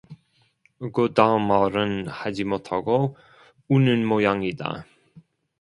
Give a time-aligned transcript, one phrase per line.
[0.95, 3.15] 그 다음 말은 하지 못하고
[3.67, 4.87] 우는 모양이다.